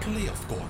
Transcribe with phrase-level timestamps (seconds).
[0.00, 0.68] Playoff corner.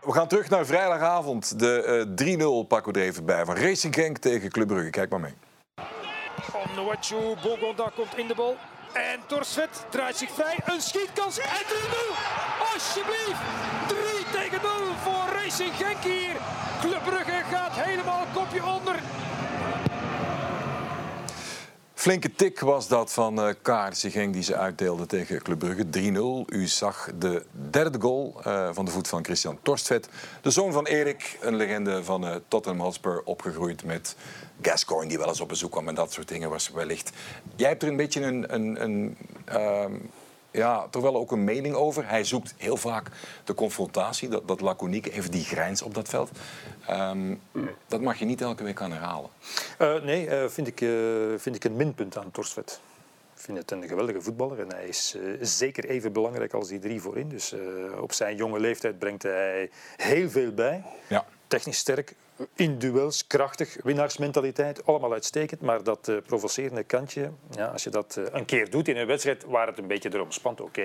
[0.00, 1.58] We gaan terug naar vrijdagavond.
[1.58, 1.82] De
[2.18, 4.90] eh 3-0 pakken we er even bij van Racing Genk tegen Club Brugge.
[4.90, 5.34] Kijk maar mee.
[6.52, 8.56] Onuachu, Bogonda komt in de bal.
[8.94, 10.58] En Torsvet draait zich vrij.
[10.64, 11.52] Een schietkans en 3-0.
[12.72, 13.40] Alsjeblieft.
[13.86, 14.00] 3
[14.32, 16.36] tegen 0 voor Racing Genk hier.
[16.80, 18.94] Club Brugge gaat helemaal kopje onder.
[22.04, 25.84] Flinke tik was dat van eh KRC Genk die ze uitdeelde tegen Club Brugge.
[26.46, 26.54] 3-0.
[26.54, 30.08] U zag de derde goal eh, van de voet van Christian Torstvet.
[30.42, 34.16] De zoon van Erik, een legende van eh, Tottenham Hotspur, opgegroeid met
[34.60, 37.10] Gascoigne die wel eens op bezoek kwam en dat soort dingen was wellicht.
[37.56, 39.94] Jij hebt er een beetje een, een, een ehm,
[40.54, 42.08] ja, toch wel ook een mening over.
[42.08, 43.10] Hij zoekt heel vaak
[43.44, 46.30] de confrontatie, dat, dat laconieke, even die grijns op dat veld.
[46.86, 47.34] Ehm,
[47.86, 49.30] dat mag je niet elke week aan herhalen.
[49.78, 50.88] Eh, nee, eh, vind, ik, eh,
[51.36, 52.80] vind ik een minpunt aan Torsvet.
[53.34, 57.00] Ik vind het een geweldige voetballer en hij is zeker even belangrijk als die drie
[57.00, 57.28] voorin.
[57.28, 57.54] Dus
[58.00, 60.82] op zijn jonge leeftijd brengt hij heel veel bij.
[61.08, 61.26] Ja.
[61.46, 62.14] Technisch sterk,
[62.54, 65.60] in duels, krachtig, winnaarsmentaliteit, allemaal uitstekend.
[65.60, 69.06] Maar dat eh, provocerende kantje, ja, als je dat eh, een keer doet in een
[69.06, 70.84] wedstrijd waar het een beetje erom spant, oké.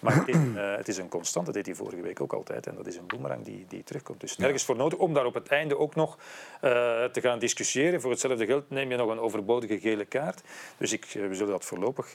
[0.00, 2.32] Maar het is, een, eh, het is een constant, dat deed hij vorige week ook
[2.32, 2.66] altijd.
[2.66, 4.20] En dat is een boemerang die, die terugkomt.
[4.20, 6.18] Dus nergens voor nodig om daar op het einde ook nog
[6.60, 8.00] te gaan discussiëren.
[8.00, 10.40] Voor hetzelfde geld neem je nog een overbodige gele kaart.
[10.76, 12.12] Dus ik, we zullen dat voorlopig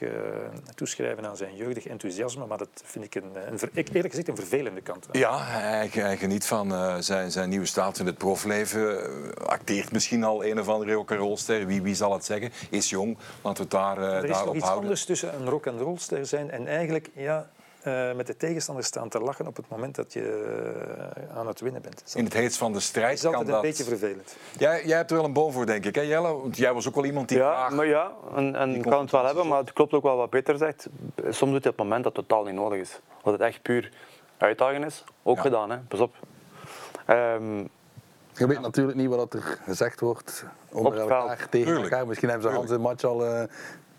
[0.74, 2.46] toeschrijven aan zijn jeugdig enthousiasme.
[2.46, 5.06] Maar dat vind ik een, een ver- eerlijk gezegd een vervelende kant.
[5.12, 8.75] Ja, hij, hij geniet van zijn, zijn nieuwe status in het profleven.
[8.76, 11.66] Eh, acteert misschien al een of andere rock rolster.
[11.66, 12.50] Wie, wie zal het zeggen?
[12.70, 13.16] Is jong.
[13.42, 14.82] Laten we het daar, eh Er is daarop nog iets houden.
[14.82, 17.48] anders tussen een rock and rollster zijn en eigenlijk ja,
[17.82, 20.24] eh, met de tegenstander staan te lachen op het moment dat je
[21.34, 22.02] aan het winnen bent.
[22.04, 23.70] Dat In het heetst van de strijd is altijd kan een dat...
[23.70, 24.36] beetje vervelend.
[24.58, 26.32] Jij, jij hebt er wel een boom voor, denk ik, hè Jelle?
[26.36, 27.70] Want jij was ook wel iemand die Ja, graag...
[27.72, 30.56] maar ja, en, en kan het wel hebben, maar het klopt ook wel wat Peter
[30.58, 30.86] zegt.
[31.16, 33.00] Soms doet hij op het moment dat het totaal niet nodig is.
[33.22, 33.92] Dat het echt puur
[34.38, 35.04] uitdagen is.
[35.22, 35.42] Ook Ja.
[35.42, 35.78] gedaan, hè.
[35.78, 36.14] pas op.
[37.06, 37.64] Ehm,
[38.36, 42.06] Je weet natuurlijk niet wat er gezegd wordt onder elkaar, tegen elkaar.
[42.06, 43.42] Misschien hebben ze Hans in match al, eh,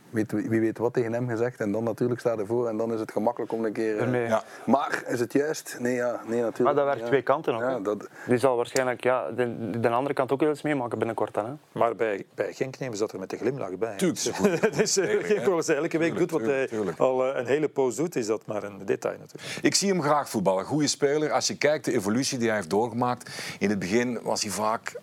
[0.10, 1.60] weet, wie weet wat tegen hem gezegd.
[1.60, 3.96] En dan natuurlijk staat ervoor en dan is het gemakkelijk om een keer...
[3.98, 4.28] eh, Ermee.
[4.28, 4.44] Ja.
[4.66, 5.78] Maar is het juist?
[5.80, 6.64] Nee, ja, nee natuurlijk.
[6.64, 7.06] maar dat werkt ja.
[7.08, 7.62] twee kanten ook.
[7.62, 11.34] Ja, dat, Die zal waarschijnlijk ja, de, de andere kant ook wel eens meemaken binnenkort.
[11.34, 11.52] Dan, hè.
[11.72, 13.96] Maar bij, bij Genk nemen ze dat er met de glimlach bij.
[13.96, 14.38] Tuurlijk.
[14.68, 17.68] Het is uh, wat hij elke week doet, wat hij tuurlijk, al eh, een hele
[17.68, 19.60] poos doet, is dat maar een detail natuurlijk.
[19.62, 20.66] Ik zie hem graag voetballen.
[20.66, 21.32] Goede speler.
[21.32, 23.30] Als je kijkt de evolutie die hij heeft doorgemaakt.
[23.60, 24.96] In het begin was hij vaak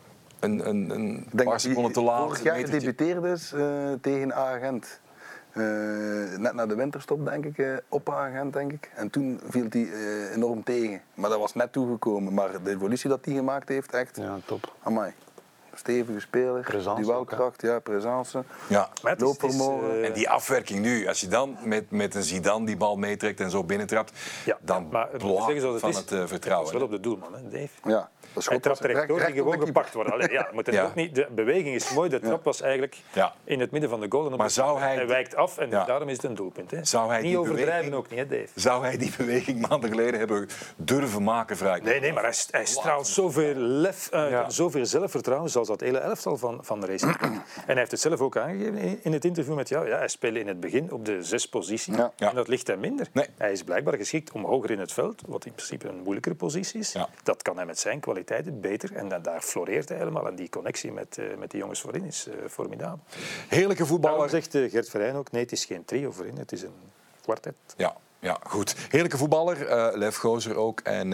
[0.44, 2.22] een, een, een ik denk paar seconden te hij laat.
[2.26, 5.00] vorig jaar gedebuteerd is eh, tegen Agent.
[5.52, 5.62] Eh,
[6.38, 8.90] net na de winterstop, denk ik, eh, op Agent, denk ik.
[8.94, 9.88] En toen viel hij
[10.34, 11.00] enorm tegen.
[11.14, 12.34] Maar dat was net toegekomen.
[12.34, 14.74] Maar de evolutie dat hij gemaakt heeft, echt, Ja, top.
[14.82, 15.12] amai.
[15.74, 18.44] Stevige speler, Presence duelkracht, ja, presence.
[18.66, 18.88] Ja.
[19.16, 19.90] Loopvermogen.
[20.00, 23.40] eh, En die afwerking nu, als je dan met, met een Zidane die bal meetrekt
[23.40, 24.12] en zo binnentrapt,
[24.44, 26.66] ja, dan maar het blaft zeggen zoals van is, het eh, Dat vertrouwen.
[26.66, 27.68] is wel op de doelman, hè, Dave.
[27.84, 30.12] Ja, dat Hij trapt er echt door, die recht gewoon gepakt worden.
[30.12, 30.84] Allee, ja, moet het Ja.
[30.84, 33.32] ook niet, de beweging is mooi, de trap was eigenlijk Ja.
[33.44, 34.26] in het midden van de goal.
[34.26, 35.84] En op Maar zou hij- hij wijkt af en Ja.
[35.84, 36.70] daarom is het een doelpunt.
[36.70, 36.84] Hè.
[36.84, 38.60] Zou hij niet die overdrijven beweging- ook niet, hè, Dave.
[38.60, 41.80] Zou hij die beweging maanden geleden hebben durven maken vrij?
[41.80, 44.50] Nee, nee, maar hij, hij straalt zoveel lef uit, Ja.
[44.50, 47.16] zoveel zelfvertrouwen, zoals dat hele elftal van, van Racing.
[47.18, 47.32] Genk.
[47.56, 49.88] en hij heeft het zelf ook aangegeven in- het interview met jou.
[49.88, 51.96] Ja, hij speelde in het begin op de zes positie.
[51.96, 52.12] Ja.
[52.16, 53.08] En dat ligt hem minder.
[53.12, 53.26] Nee.
[53.36, 56.80] Hij is blijkbaar geschikt om hoger in het veld, wat in principe een moeilijkere positie
[56.80, 56.92] is.
[56.92, 57.08] Ja.
[57.22, 58.94] Dat kan hij met zijn kwaliteiten beter.
[58.94, 60.26] En dan, daar floreert hij helemaal.
[60.26, 62.98] En die connectie met, eh, met die jongens voorin is eh, formidabel.
[63.48, 64.28] Heerlijke Daarom voetballer.
[64.28, 66.74] zegt eh, Gert Verheyen ook, nee, het is geen trio voorin, het is een
[67.22, 67.54] kwartet.
[67.76, 68.74] Ja, ja, goed.
[68.90, 70.80] Heerlijke voetballer, eh Lev Gozer ook.
[70.80, 71.12] En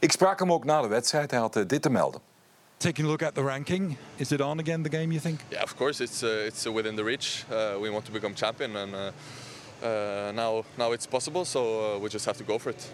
[0.00, 1.30] ik sprak hem ook na de wedstrijd.
[1.30, 2.20] Hij had dit te melden.
[2.82, 5.38] Taking a look at the ranking, is it on again the game, you think?
[5.52, 7.44] Yeah, of course, it's uh, it's within the reach.
[7.48, 9.12] Uh, we want to become champion, and uh,
[9.86, 11.44] uh, now now it's possible.
[11.44, 12.92] So uh, we just have to go for it.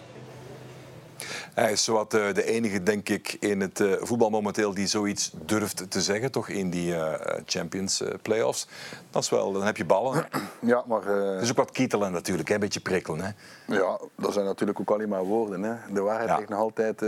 [1.58, 5.32] Hij is zowat eh, de enige, denk ik, in het eh, voetbal momenteel die zoiets
[5.44, 8.68] durft te zeggen, toch in die eh, Champions Playoffs.
[9.10, 10.26] Dat is wel, dan heb je ballen.
[10.60, 12.54] Ja, maar Het is ook wat kietelen natuurlijk, hè?
[12.54, 13.20] een beetje prikkelen.
[13.20, 13.30] Hè?
[13.74, 15.62] ja, dat zijn natuurlijk ook alleen maar woorden.
[15.62, 15.74] Hè.
[15.92, 16.36] De waarheid Ja.
[16.36, 17.02] ligt nog altijd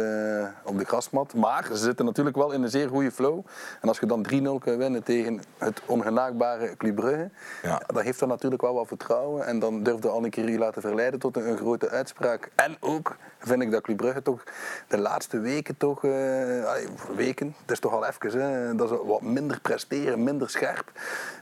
[0.64, 1.34] op de grasmat.
[1.34, 3.40] Maar ze zitten natuurlijk wel in een zeer goede flow.
[3.80, 7.30] En als je dan 3-0 kunt winnen tegen het ongenaakbare Club Brugge,
[7.62, 7.82] Ja.
[7.86, 9.46] dan heeft dat natuurlijk wel wat vertrouwen.
[9.46, 12.50] En dan durfde al een keer je laten verleiden tot een, een grote uitspraak.
[12.54, 14.54] En ook vind ik dat Club Brugge toch toch
[14.88, 16.10] de laatste weken toch, eh,
[17.16, 20.90] weken, het is toch al even, hè, dat ze wat minder presteren, minder scherp,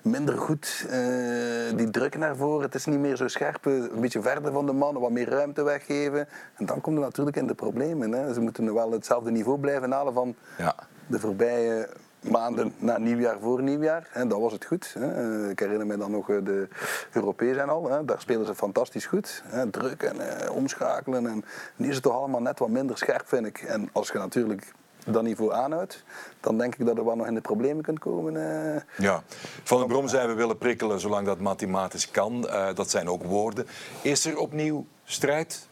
[0.03, 0.87] minder goed.
[0.91, 4.53] eh, die druk naar voren, het is niet meer zo scherp, eh, een beetje verder
[4.53, 6.29] van de mannen, wat meer ruimte weggeven.
[6.57, 8.13] En dan komt er natuurlijk in de problemen.
[8.13, 8.33] Hè.
[8.33, 10.75] Ze moeten wel hetzelfde niveau blijven halen van Ja.
[11.07, 11.89] de voorbije
[12.21, 14.09] maanden na nieuwjaar voor nieuwjaar.
[14.11, 14.95] Hè, dat was het goed.
[14.99, 15.43] Hè.
[15.45, 16.69] Eh, Ik herinner me dan nog eh, de
[17.13, 17.91] Europees en al.
[17.91, 18.05] Hè.
[18.05, 19.43] Daar spelen ze fantastisch goed.
[19.47, 19.71] Hè.
[19.71, 21.27] Druk en eh, omschakelen.
[21.27, 21.45] En
[21.77, 23.59] nu is het toch allemaal net wat minder scherp, vind ik.
[23.63, 24.73] En als je natuurlijk
[25.07, 26.05] dat niveau aanhoudt,
[26.41, 28.37] dan denk ik dat er wel nog in de problemen kunt komen.
[28.75, 28.81] eh.
[28.97, 29.23] Ja,
[29.65, 32.49] Van den Brom zei we willen prikkelen zolang dat mathematisch kan.
[32.49, 33.67] Eh, dat zijn ook woorden.
[34.03, 35.69] Is er opnieuw strijd?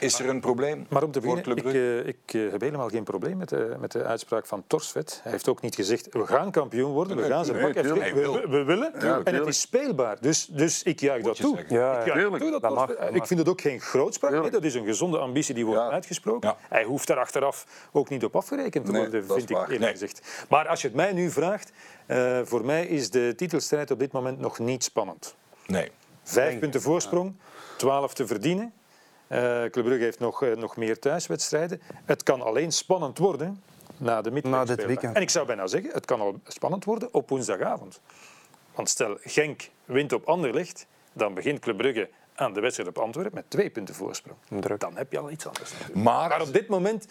[0.00, 2.02] Is er een probleem Maar om te voor beginnen, Club ik, Brugge?
[2.02, 2.08] eh,
[2.42, 5.20] ik eh, heb helemaal geen probleem met de, met de uitspraak van Torsvet.
[5.22, 7.84] Hij heeft ook niet gezegd, we gaan kampioen worden, we Nee, gaan ze nee, pakken.
[7.84, 8.94] Gezegd, we, we willen
[9.24, 10.16] en het is speelbaar.
[10.20, 11.64] Dus, dus ik juich dat toe.
[11.68, 14.30] Ja, ik juich toe dat Dat mag, Ik vind het ook geen grootspraak.
[14.32, 15.90] Nee, dat is een gezonde ambitie die wordt Ja.
[15.90, 16.48] uitgesproken.
[16.48, 16.56] Ja.
[16.68, 19.90] Hij hoeft daar achteraf ook niet op afgerekend te Nee, worden, vind ik eerlijk Nee.
[19.90, 20.46] gezegd.
[20.48, 21.72] Maar als je het mij nu vraagt,
[22.06, 25.34] eh, voor mij is de titelstrijd op dit moment nog niet spannend.
[25.66, 25.90] Nee.
[26.22, 27.34] Vijf punten voorsprong,
[27.76, 28.72] twaalf te verdienen.
[29.28, 31.80] Eh Club Brugge heeft nog, eh, nog meer thuiswedstrijden.
[32.04, 33.62] Het kan alleen spannend worden
[33.96, 34.30] na de
[34.86, 35.16] weekend.
[35.16, 38.00] En ik zou bijna zeggen, het kan al spannend worden op woensdagavond.
[38.74, 43.34] Want stel, Genk wint op Anderlecht, dan begint Club Brugge aan de wedstrijd op Antwerpen
[43.34, 44.38] met twee punten voorsprong.
[44.48, 44.80] Druk.
[44.80, 45.72] Dan heb je al iets anders.
[45.94, 47.06] Maar, Maar op dit moment,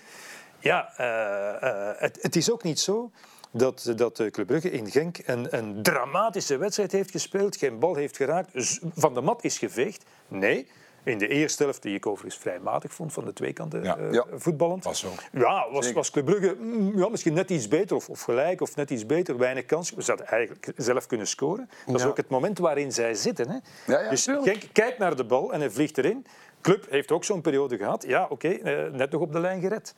[0.60, 3.12] ja, eh, het, het is ook niet zo
[3.52, 8.18] dat, dat Club Brugge in Genk een, een dramatische wedstrijd heeft gespeeld, geen bal heeft
[8.18, 10.06] geraakt, van de mat is geveegd.
[10.28, 10.68] Nee,
[11.08, 13.98] in de eerste helft, die ik overigens vrij matig vond van de twee kanten Ja.
[13.98, 14.26] eh, Ja.
[14.34, 14.84] voetballend.
[14.84, 15.08] Was zo.
[15.32, 18.76] Ja, was, was Club Brugge mm, ja, misschien net iets beter of, of gelijk of
[18.76, 19.92] net iets beter, weinig kans.
[19.92, 21.70] We zouden eigenlijk zelf kunnen scoren.
[21.86, 23.50] Dat is ook het moment waarin zij zitten.
[23.50, 23.58] Hè.
[23.94, 24.24] Ja, ja, dus.
[24.24, 26.26] Genk kijkt naar de bal en hij vliegt erin.
[26.68, 28.04] Club heeft ook zo'n periode gehad.
[28.08, 29.96] Ja, oké, eh, net nog op de lijn gered.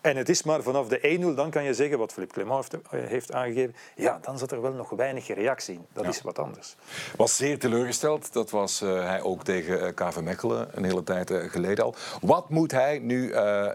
[0.00, 2.88] En het is maar vanaf de 1-0, dan kan je zeggen, wat Philippe Clement heeft,
[2.90, 5.86] eh, heeft aangegeven, ja, dan zat er wel nog weinig reactie in.
[5.92, 6.76] Dat is wat anders.
[7.16, 8.32] was zeer teleurgesteld.
[8.32, 11.94] Dat was eh, hij ook tegen KV Mechelen een hele tijd geleden al.
[12.20, 13.34] Wat moet hij nu...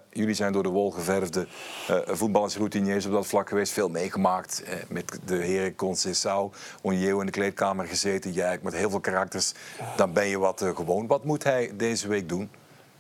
[0.10, 1.48] jullie zijn door de wol geverfde
[1.88, 3.74] eh voetballers, routiniers op dat vlak geweest.
[3.74, 4.64] Veel meegemaakt.
[4.90, 6.52] met de heren Conceição,
[6.82, 8.32] Onjeo in de kleedkamer gezeten.
[8.32, 9.54] Jij met heel veel karakters.
[9.96, 11.08] Dan ben je wat gewoon.
[11.08, 12.35] Wat moet hij deze week doen?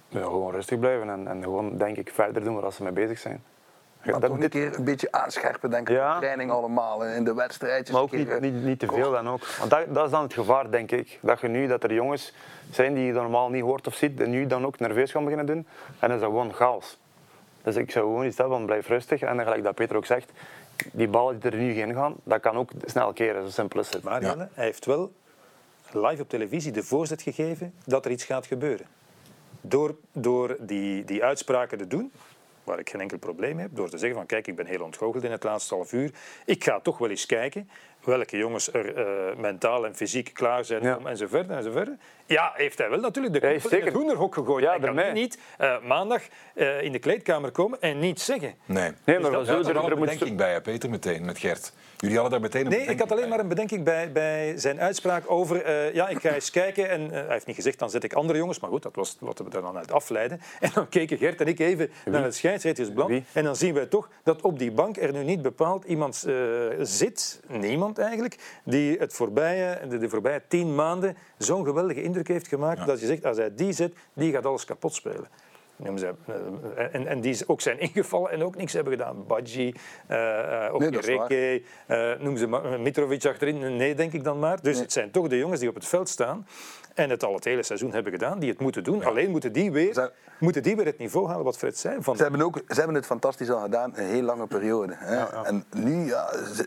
[0.10, 3.20] Ja, gewoon rustig blijven en, en gewoon, denk ik, verder doen waar ze mee bezig
[3.20, 3.44] zijn.
[4.04, 5.96] Ja, Maar dat- toch een dit- keer een beetje aanscherpen, denk ik.
[5.96, 6.14] Ja.
[6.14, 7.92] de training allemaal, en in de wedstrijdjes.
[7.92, 9.46] Maar ook een keer, niet, eh, niet, niet te veel dan ook.
[9.60, 11.20] Want dat, dat is dan het gevaar, denk ik.
[11.22, 12.34] Dat je nu dat er jongens
[12.72, 15.46] zijn die je normaal niet hoort of ziet, en nu dan ook nerveus gaan beginnen
[15.46, 15.68] doen.
[16.00, 16.98] En dan is dat gewoon chaos.
[17.64, 19.22] Dus ik zou gewoon iets hebben van blijf rustig.
[19.22, 20.32] En gelijk dat Peter ook zegt,
[20.92, 23.44] die ballen die er nu in gaan, dat kan ook snel keren.
[23.44, 24.04] Zo simpel is het.
[24.04, 24.36] Maar Ja.
[24.54, 25.12] Hij heeft wel
[25.92, 28.86] live op televisie de voorzet gegeven dat er iets gaat gebeuren.
[29.67, 32.12] Door, door die, die uitspraken te doen,
[32.63, 34.83] waar ik geen enkel probleem mee heb, door te zeggen van kijk, ik ben heel
[34.83, 36.12] ontgoocheld in het laatste half uur.
[36.45, 37.69] Ik ga toch wel eens kijken
[38.06, 39.06] welke jongens er eh,
[39.38, 40.96] mentaal en fysiek klaar zijn Ja.
[40.98, 41.98] om en zo verder en zo verder.
[42.28, 44.63] Ja, heeft hij wel natuurlijk de kop in het zeker- hoenderhok gegooid.
[44.63, 46.22] Ja, hij kan niet eh, maandag
[46.54, 48.54] eh, in de kleedkamer komen en niets zeggen.
[48.66, 48.92] Nee.
[49.06, 51.25] Nee, maar dat- we Daar zullen er er, een moet bedenking bij, hè, Peter, meteen,
[51.25, 51.74] met Gert.
[51.98, 54.80] Jullie hadden daar meteen een Nee, ik had alleen maar een bedenking bij, bij zijn
[54.80, 55.62] uitspraak over...
[55.63, 56.90] eh, ja, ik ga eens kijken.
[56.90, 58.60] En hij heeft niet gezegd, dan zet ik andere jongens.
[58.60, 60.42] Maar goed, dat was wat we er dan uit afleiden.
[60.60, 63.12] En dan keken Gert en ik even naar het scheidsrechtersblad.
[63.34, 66.25] En dan zien wij toch dat op die bank er nu niet bepaald iemand
[66.80, 72.47] zit, niemand eigenlijk, die het voorbije, de, de voorbije tien maanden zo'n geweldige indruk heeft
[72.47, 75.27] gemaakt dat je zegt, als hij die zet, die gaat alles kapot spelen.
[75.95, 76.13] Ze,
[76.75, 79.25] eh, en, en die ook zijn ingevallen en ook niks hebben gedaan.
[79.27, 79.74] Badji,
[80.10, 81.24] uh, Nee, is waar.
[81.24, 83.75] Oké, eh, noem ze maar, Mitrovic achterin.
[83.75, 84.62] Nee, denk ik dan maar.
[84.62, 86.48] Dus het zijn toch de jongens die op het veld staan
[86.96, 89.04] en het al het hele seizoen hebben gedaan, die het moeten doen.
[89.04, 90.10] Alleen moeten die, weer, Zij-
[90.40, 91.98] moeten die weer het niveau halen wat Fred zei.
[92.00, 94.94] Van, Ze hebben, ook, ze hebben het fantastisch al gedaan, een heel lange periode.
[94.98, 95.44] Hè.
[95.44, 96.14] En nu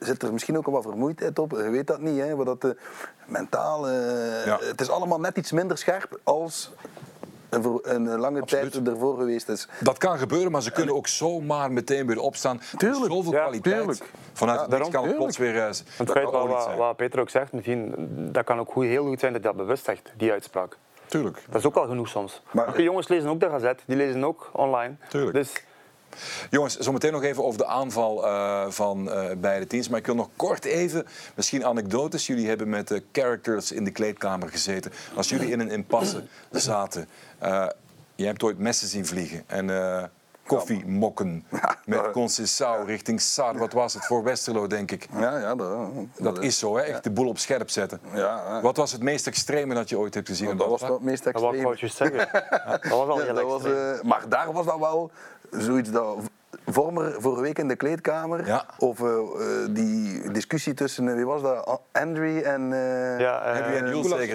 [0.01, 1.51] zit er misschien ook al wat vermoeidheid op.
[1.51, 2.71] Je weet dat niet, hè, wat dat, eh,
[3.27, 3.89] mentaal...
[3.89, 4.59] eh, Ja.
[4.61, 6.73] Het is allemaal net iets minder scherp als
[7.49, 8.73] een, voor- een lange Absoluut.
[8.73, 9.69] tijd ervoor geweest is.
[9.81, 12.61] Dat kan gebeuren, maar ze kunnen ook zomaar meteen weer opstaan.
[12.76, 13.76] Tuurlijk, Zoveel ja, kwaliteit.
[13.76, 14.11] tuurlijk.
[14.33, 15.57] Vanuit Ja, het niks daarom, kan het plots weer...
[15.59, 16.31] eh, Het feit
[16.76, 17.95] wat, Peter ook zegt, misschien,
[18.33, 20.76] dat kan ook goed, heel goed zijn dat hij dat bewust zegt, die uitspraak.
[21.07, 21.43] Tuurlijk.
[21.50, 22.43] Dat is ook al genoeg soms.
[22.50, 24.95] Maar- die jongens lezen ook de gazet, die lezen ook online.
[25.09, 25.33] Tuurlijk.
[25.37, 25.52] Dus
[26.50, 29.88] Jongens, zometeen nog even over de aanval eh, van eh, beide teams.
[29.88, 32.27] Maar ik wil nog kort even, misschien anekdotes.
[32.27, 34.93] Jullie hebben met de characters in de kleedkamer gezeten.
[35.15, 37.09] Als jullie in een impasse zaten.
[37.38, 37.67] eh,
[38.15, 39.45] je hebt ooit messen zien vliegen.
[39.47, 39.67] En
[40.50, 41.45] eh, koffiemokken.
[41.87, 43.59] Met Conceição richting Sar.
[43.59, 45.09] Wat was het voor Westerlo, denk ik.
[45.19, 45.69] Ja, ja, dat,
[46.19, 46.83] Dat is zo, hè?
[46.83, 48.00] echt de boel op scherp zetten.
[48.12, 48.61] Ja, ja.
[48.61, 50.57] Wat was het meest extreme dat je ooit hebt gezien?
[50.57, 52.28] dat was wel het meest Dat wou ik wel juist zeggen.
[52.62, 55.11] Dat was al Ja, heel dat was, eh, maar daar was dat wel
[55.50, 56.17] zoiets dat
[56.67, 58.64] Vormer vorige week in de kleedkamer Ja.
[58.78, 62.73] over eh, die discussie tussen, eh, wie was dat, Andrew en...
[62.73, 64.35] eh, Ja, eh, je en Jules.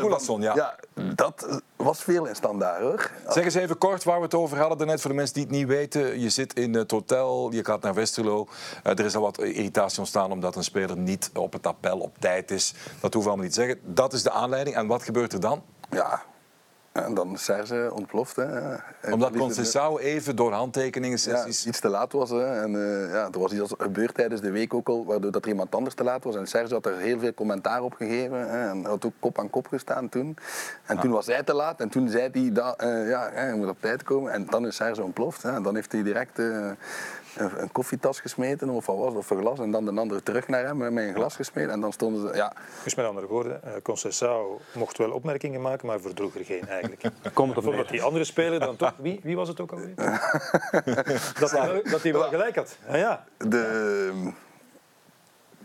[0.00, 0.54] Koelasson, ja.
[0.54, 0.74] ja.
[1.14, 3.10] Dat was veel in standaard hoor.
[3.28, 5.52] Zeg eens even kort waar we het over hadden daarnet voor de mensen die het
[5.52, 6.20] niet weten.
[6.20, 8.48] Je zit in het hotel, je gaat naar Westerlo.
[8.82, 12.18] Eh, er is al wat irritatie ontstaan omdat een speler niet op het appel op
[12.18, 12.74] tijd is.
[13.00, 13.80] Dat hoeven we allemaal niet te zeggen.
[13.84, 14.76] Dat is de aanleiding.
[14.76, 15.62] En wat gebeurt er dan?
[15.90, 16.22] Ja.
[17.04, 18.36] En dan is Serge ontploft.
[18.36, 18.72] Hè.
[19.00, 22.30] En Omdat Conceição even door handtekeningen ja, iets te laat was.
[22.30, 22.62] Hè.
[22.62, 25.48] En, eh, ja, er was iets gebeurd tijdens de week ook al, waardoor dat er
[25.48, 26.36] iemand anders te laat was.
[26.36, 28.50] En Serge had er heel veel commentaar op gegeven.
[28.50, 28.68] Hè.
[28.68, 30.36] En had ook kop aan kop gestaan toen.
[30.86, 31.80] En toen was hij te laat.
[31.80, 34.32] En toen zei hij, dat, eh, ja, je moet op tijd komen.
[34.32, 35.42] En dan is Serge ontploft.
[35.42, 35.54] Hè.
[35.54, 36.70] En dan heeft hij direct eh,
[37.40, 39.58] een, een koffietas gesmeten, of wat was een glas.
[39.58, 41.70] En dan de andere terug naar hem eh, met een glas gesmeten.
[41.70, 42.52] En dan stonden ze, ja,
[42.84, 47.02] Dus met andere woorden, eh Conceição mocht wel opmerkingen maken, maar verdroeg er geen eigenlijk.
[47.32, 48.92] Komt op dat die andere speler dan toch...
[48.96, 49.94] Wie, wie was het ook alweer?
[51.40, 52.78] dat, hij, wel- dat hij wel gelijk had.
[52.88, 53.24] Ah, ja.
[53.36, 54.32] De,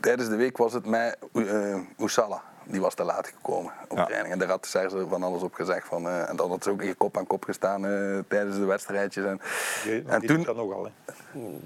[0.00, 2.42] tijdens de week was het mij uh, Oesala.
[2.66, 4.04] Die was te laat gekomen op Ja.
[4.04, 4.32] training.
[4.32, 5.86] En daar had Serge van alles op gezegd.
[5.86, 8.64] Van, eh, en dan had ze ook in kop aan kop gestaan eh, tijdens de
[8.64, 9.24] wedstrijdjes.
[9.24, 9.40] En,
[9.84, 10.84] Die, en, die toen, dat nogal.
[10.84, 10.90] Hè.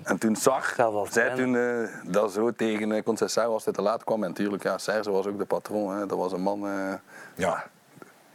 [0.05, 0.75] en toen zag
[1.11, 4.23] zij toen eh, dat zo tegen uh, als hij te laat kwam.
[4.23, 5.97] En natuurlijk, ja, Serge was ook de patroon.
[5.97, 6.07] Hè.
[6.07, 6.67] Dat was een man...
[6.67, 6.93] eh,
[7.35, 7.65] Ja,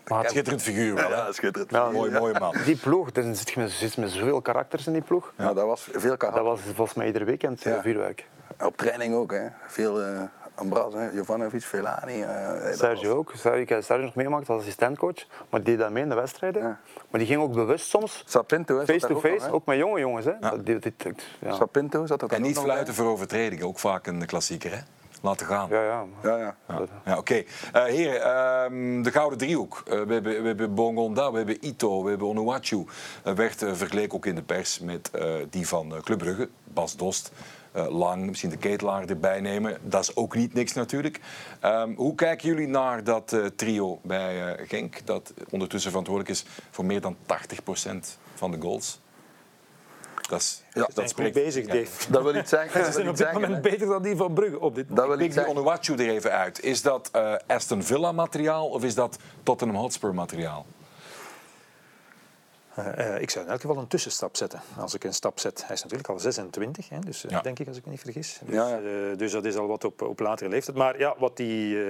[0.08, 1.10] Maar schitterend figuur wel.
[1.10, 1.16] hè?
[1.16, 1.72] ja, schitterend.
[1.72, 2.20] Ja, Mooi, Ja.
[2.20, 2.56] mooie man.
[2.66, 5.34] die ploeg, er zit je met, zit met zoveel karakters in die ploeg.
[5.38, 6.44] Ja, dat was veel karakter.
[6.44, 7.82] Dat was volgens mij ieder weekend Ja.
[7.82, 8.28] vuurwerk.
[8.62, 9.32] Op training ook.
[9.32, 9.48] Hè.
[9.68, 10.22] Veel uh,
[10.56, 10.94] Ambras.
[11.14, 12.22] Jovanovic, Velani.
[12.22, 13.32] eh, Sergio was- ook.
[13.36, 16.16] Sergio, ik heb Sergio nog meegemaakt als assistentcoach, maar die deed dat mee in de
[16.16, 16.62] wedstrijden.
[16.62, 16.80] Ja.
[17.10, 20.26] Maar die ging ook bewust soms Sapinto, hè, zat daar ook nog, met jonge jongens.
[20.26, 20.34] Hè.
[20.40, 20.94] Dat, die- die-
[21.40, 21.54] ja.
[21.54, 23.66] Sapinto zat er dan En niet fluiten voor overtredingen.
[23.66, 24.80] Ook vaak een klassieker, hè?
[25.22, 25.70] Laten gaan.
[25.70, 26.06] Ja, ja.
[26.24, 26.56] Ja, ja.
[26.68, 27.44] Ja, ja oké.
[27.74, 29.82] Eh, heren, ehm, de Gouden Driehoek.
[29.86, 32.86] Eh, we, hebben, we hebben Bongonda, we hebben Ito, we hebben Onuachu.
[33.24, 36.50] Werd vergeleken ook in de pers met eh, die van Club Brugge.
[36.64, 37.32] Bas Dost,
[37.74, 39.78] Lang, misschien de ketelaar erbij nemen.
[39.82, 41.20] Dat is ook niet niks natuurlijk.
[41.60, 45.06] Ehm, hoe kijken jullie naar dat eh, trio bij eh, Genk...
[45.06, 49.02] dat ondertussen verantwoordelijk is voor meer dan 80% van de goals?
[50.30, 51.34] Dat, is, Ja, dat spreekt...
[51.34, 51.66] bezig.
[51.66, 52.12] Dave.
[52.12, 52.80] Dat wil iets zeggen.
[52.80, 53.72] Ze Dat zijn op dit zeggen, moment hè.
[53.72, 54.60] beter dan die van Brugge.
[54.60, 56.64] Op dit Dat wil Ik iets die er even uit.
[56.64, 60.66] Is dat eh, Aston Villa materiaal of is dat Tottenham Hotspur materiaal?
[62.76, 64.62] Eh, eh, ik zou in elk geval een tussenstap zetten.
[64.78, 67.42] Als ik een stap zet, hij is natuurlijk al 26, hè, dus, eh, Ja.
[67.42, 68.40] denk ik als ik me niet vergis.
[68.46, 69.16] Dus, Ja, ja.
[69.16, 70.78] dus dat is al wat op, op latere leeftijd.
[70.78, 71.48] Maar ja, wat hij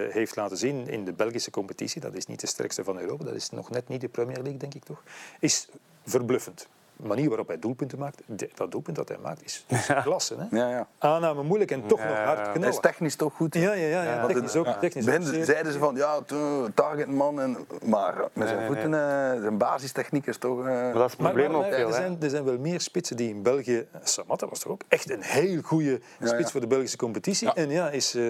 [0.10, 3.36] heeft laten zien in de Belgische competitie, dat is niet de sterkste van Europa, dat
[3.36, 5.04] is nog net niet de Premier League, denk ik toch,
[5.40, 5.68] is
[6.06, 6.68] verbluffend.
[6.97, 10.35] De manier waarop hij doelpunten maakt, de- dat doelpunt dat hij maakt, is, is klasse.
[10.50, 10.57] Hè?
[10.57, 10.88] Ja, ja.
[10.97, 12.43] Aanname moeilijk en toch Ja, nog hard ja.
[12.43, 12.69] Hij knallen.
[12.69, 13.53] is technisch toch goed.
[13.55, 14.65] Ja, ja, ja, technisch ook.
[14.67, 15.45] Technisch ook Begin zeer.
[15.45, 16.19] zeiden ze van ja,
[16.73, 17.41] targetman.
[17.41, 20.59] En, maar met zijn nee, voeten, eh, zijn basistechniek is toch.
[20.59, 21.93] eh, Maar dat is het probleem maar, ook maar er, hè.
[21.93, 23.88] zijn, er zijn wel meer spitsen die in België...
[24.03, 26.47] Samatta was toch ook echt een heel goede spits ja.
[26.47, 27.47] voor de Belgische competitie.
[27.47, 27.55] Ja.
[27.55, 28.23] En ja, is eh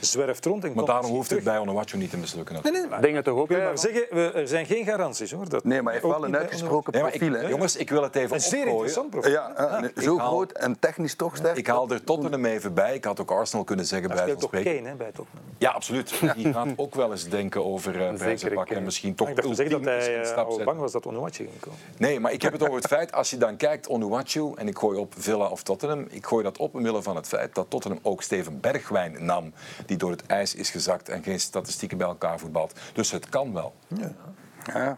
[0.00, 1.44] zwerft rond en Maar daarom hoeft het terug.
[1.44, 2.58] bij Onuachu niet te mislukken.
[2.62, 5.48] Nee, nee, maar Dingen toch ook, maar zeggen, we, er zijn geen garanties hoor.
[5.48, 7.48] Dat nee, maar hij heeft wel een uitgesproken profiel.
[7.48, 8.70] jongens, ik wil het even Een zeer opgooien.
[8.72, 9.30] interessant profiel.
[9.32, 11.56] Ja, eh, zo haal- groot en technisch toch sterk.
[11.56, 12.94] Ik haal er Tottenham even bij.
[12.94, 14.74] Ik had ook Arsenal kunnen zeggen Hij bij van toch spreken.
[14.76, 15.44] Kane hè, bij Tottenham.
[15.58, 16.20] Ja, absoluut.
[16.36, 18.80] Die gaat ook wel eens denken over uh, prijzen pakken en Kane.
[18.84, 20.64] misschien toch ik dacht te zeggen dat hij een eh, stap al zetten.
[20.66, 21.78] bang was dat Onuachu ging komen.
[21.98, 24.78] Nee, maar ik heb het over het feit, als je dan kijkt, Onuachu, en ik
[24.78, 28.00] gooi op Villa of Tottenham, ik gooi dat op omwille van het feit dat Tottenham
[28.02, 29.52] ook Steven Bergwijn nam,
[29.86, 32.72] die door het ijs is gezakt en geen statistieken bij elkaar voetbalt.
[32.92, 34.12] Dus het kan wel, Ja,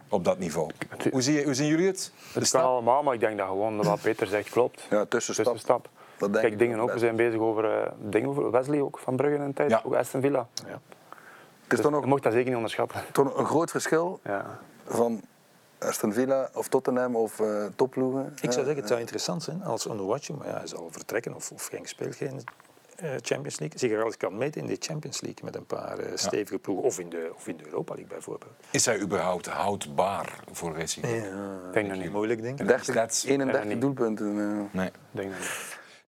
[0.09, 0.69] op dat niveau.
[1.11, 1.97] Hoe, zie je, hoe zien jullie het?
[2.15, 2.63] De Het kan stap?
[2.63, 4.81] allemaal, maar ik denk dat gewoon wat Peter zegt klopt.
[4.89, 5.45] ja tussenstap.
[5.45, 5.89] Tussenstap.
[6.17, 6.91] Dat denk Kijk, ik dingen ook.
[6.91, 9.69] We zijn bezig over eh, dingen over Wesley ook van Brugge in een tijd.
[9.69, 9.81] Ja.
[9.83, 10.47] Ook Aston Villa.
[10.55, 10.73] Het is
[11.67, 13.01] Dus toch je nog, mocht dat zeker niet onderschatten.
[13.11, 14.59] toch een groot verschil Ja.
[14.85, 15.21] van
[15.79, 18.25] Aston Villa of Tottenham of eh topploegen.
[18.41, 21.51] Ik zou zeggen, het zou interessant zijn als Onuachu, maar ja, hij zal vertrekken of,
[21.51, 22.43] of geen speelt geen
[23.21, 26.11] Champions League, zich er al kan meten in de Champions League met een paar eh,
[26.15, 26.85] stevige ploegen.
[26.85, 28.51] Of in, de, of in de Europa League bijvoorbeeld.
[28.71, 31.05] Is hij überhaupt houdbaar voor Racing?
[31.05, 31.23] Ik
[31.73, 32.11] denk dat niet.
[32.11, 32.67] Moeilijk, denk ik.
[32.67, 33.23] 30, Stats.
[33.25, 33.81] 31 Ja, niet.
[33.81, 34.27] doelpunten.
[34.39, 34.73] eh.
[34.79, 34.87] Nee.
[34.87, 35.77] Ik denk dat niet.